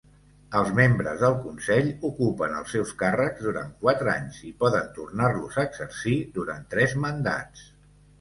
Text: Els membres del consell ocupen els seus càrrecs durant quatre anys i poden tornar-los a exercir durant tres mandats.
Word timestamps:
Els 0.59 0.69
membres 0.77 1.19
del 1.23 1.33
consell 1.41 1.89
ocupen 2.09 2.55
els 2.59 2.73
seus 2.75 2.93
càrrecs 3.01 3.43
durant 3.49 3.75
quatre 3.83 4.09
anys 4.13 4.39
i 4.53 4.53
poden 4.63 4.89
tornar-los 4.95 5.59
a 5.61 5.67
exercir 5.69 6.15
durant 6.39 6.65
tres 6.73 6.97
mandats. 7.05 7.69